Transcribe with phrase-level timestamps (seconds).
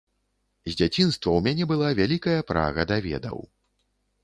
[0.69, 3.37] З дзяцінства ў мяне была вялікая прага да ведаў.